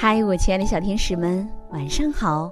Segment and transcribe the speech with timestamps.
[0.00, 2.48] 嗨，我亲爱的小天使们，晚上好！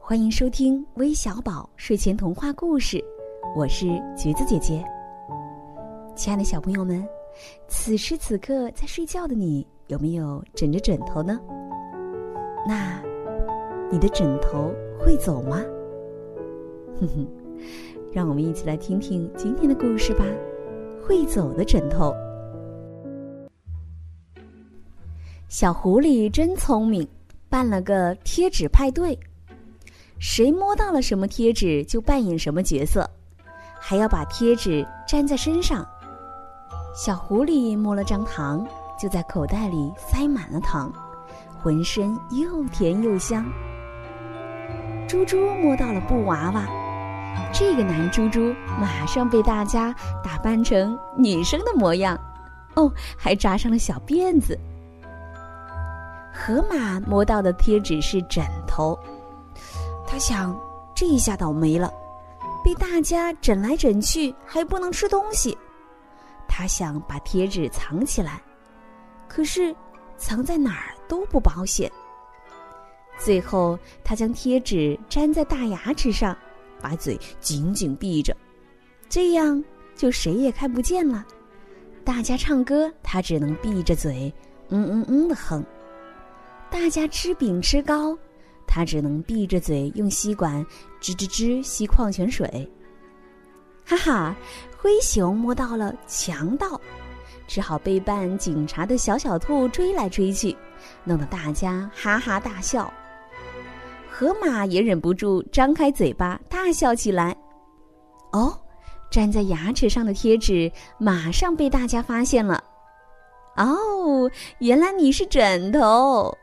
[0.00, 3.00] 欢迎收听微小宝睡前童话故事，
[3.54, 3.86] 我是
[4.16, 4.84] 橘子姐姐。
[6.16, 7.06] 亲爱的小朋友们，
[7.68, 11.38] 此时此刻在睡觉的你，有没有枕着枕头呢？
[12.66, 13.00] 那
[13.92, 15.62] 你的枕头会走吗？
[16.98, 17.28] 哼哼，
[18.12, 20.24] 让我们一起来听听今天的故事吧。
[21.00, 22.12] 会走的枕头。
[25.48, 27.08] 小狐狸真聪明，
[27.48, 29.18] 办了个贴纸派对。
[30.18, 33.08] 谁摸到了什么贴纸，就扮演什么角色，
[33.80, 35.86] 还要把贴纸粘在身上。
[36.94, 38.66] 小狐狸摸了张糖，
[39.00, 40.92] 就在口袋里塞满了糖，
[41.58, 43.50] 浑身又甜又香。
[45.08, 46.66] 猪猪摸到了布娃娃，
[47.54, 52.20] 这个男猪猪马上被大家打扮成女生的模样，
[52.74, 54.58] 哦，还扎上了小辫子。
[56.48, 58.98] 河马摸到的贴纸是枕头，
[60.06, 60.58] 他想
[60.94, 61.92] 这一下倒霉了，
[62.64, 65.54] 被大家枕来枕去，还不能吃东西。
[66.48, 68.40] 他想把贴纸藏起来，
[69.28, 69.76] 可是
[70.16, 71.92] 藏在哪儿都不保险。
[73.18, 76.34] 最后，他将贴纸粘在大牙齿上，
[76.80, 78.34] 把嘴紧紧闭着，
[79.06, 79.62] 这样
[79.94, 81.26] 就谁也看不见了。
[82.06, 84.32] 大家唱歌，他只能闭着嘴，
[84.70, 85.62] 嗯嗯嗯的哼。
[86.70, 88.16] 大家吃饼吃糕，
[88.66, 90.64] 他只能闭着嘴用吸管
[91.00, 92.70] 吱吱吱吸矿泉水。
[93.84, 94.36] 哈哈，
[94.76, 96.80] 灰熊摸到了强盗，
[97.46, 100.56] 只好被扮警察的小小兔追来追去，
[101.04, 102.92] 弄得大家哈哈大笑。
[104.10, 107.36] 河马也忍不住张开嘴巴大笑起来。
[108.32, 108.58] 哦，
[109.10, 112.62] 粘在牙齿上的贴纸马上被大家发现了。
[113.56, 116.36] 哦，原来你是枕头。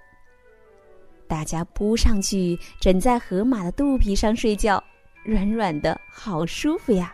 [1.28, 4.84] 大家扑上去，枕在河马的肚皮上睡觉，
[5.24, 7.14] 软软的，好舒服呀。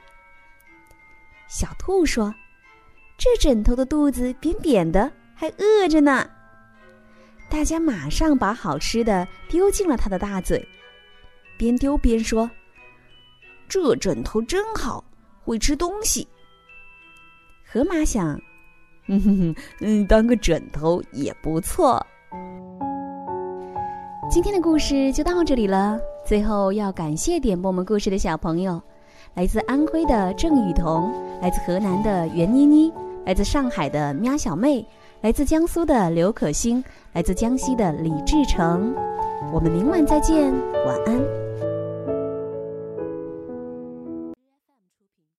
[1.48, 2.34] 小兔说
[3.18, 6.30] ：“这枕头的肚子扁扁的，还饿着呢。”
[7.50, 10.66] 大家马上把好吃的丢进了它的大嘴，
[11.58, 12.50] 边丢边说
[13.68, 15.04] ：“这枕头真好，
[15.44, 16.28] 会吃东西。”
[17.70, 18.42] 河马想
[19.08, 22.06] ：“嗯哼哼，嗯，当个枕头也不错。”
[24.31, 26.00] 今天的故事就到这里了。
[26.25, 28.81] 最后要感谢点播我们故事的小朋友，
[29.34, 31.12] 来自安徽的郑雨桐，
[31.42, 32.94] 来自河南的袁妮妮，
[33.25, 34.88] 来自上海的喵小妹，
[35.20, 36.81] 来自江苏的刘可欣，
[37.12, 38.96] 来自江西的李志成。
[39.52, 40.50] 我们明晚再见，
[40.86, 41.71] 晚安。